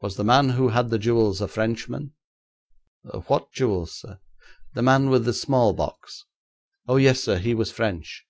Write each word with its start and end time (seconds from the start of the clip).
'Was 0.00 0.14
the 0.14 0.22
man 0.22 0.50
who 0.50 0.68
had 0.68 0.90
the 0.90 0.98
jewels 1.00 1.40
a 1.40 1.48
Frenchman?' 1.48 2.12
'What 3.26 3.50
jewels, 3.50 3.98
sir?' 3.98 4.20
'The 4.74 4.82
man 4.82 5.10
with 5.10 5.24
the 5.24 5.32
small 5.32 5.72
box.' 5.72 6.24
'Oh, 6.86 6.98
yes, 6.98 7.18
sir; 7.24 7.36
he 7.36 7.52
was 7.52 7.72
French.' 7.72 8.24